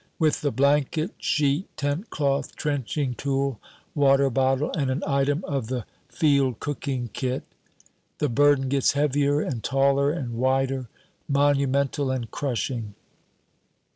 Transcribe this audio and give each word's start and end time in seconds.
With 0.17 0.41
the 0.41 0.49
blanket, 0.49 1.13
sheet, 1.19 1.67
tentcloth, 1.77 2.55
trenching 2.55 3.13
tool, 3.13 3.59
water 3.93 4.31
bottle, 4.31 4.71
and 4.75 4.89
an 4.89 5.03
item 5.05 5.45
of 5.45 5.67
the 5.67 5.85
field 6.09 6.59
cooking 6.59 7.11
kit, 7.13 7.43
[note 7.43 7.43
1] 7.43 7.45
the 8.17 8.29
burden 8.29 8.67
gets 8.69 8.93
heavier 8.93 9.41
and 9.41 9.63
taller 9.63 10.09
and 10.09 10.33
wider, 10.33 10.89
monumental 11.29 12.09
and 12.09 12.31
crushing. 12.31 12.95